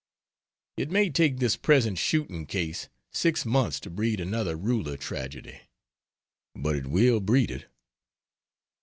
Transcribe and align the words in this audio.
It 0.77 0.89
may 0.89 1.11
take 1.11 1.37
this 1.37 1.55
present 1.55 1.99
shooting 1.99 2.47
case 2.47 2.89
six 3.11 3.45
months 3.45 3.79
to 3.81 3.91
breed 3.91 4.19
another 4.19 4.55
ruler 4.55 4.97
tragedy, 4.97 5.61
but 6.55 6.75
it 6.75 6.87
will 6.87 7.19
breed 7.19 7.51
it. 7.51 7.67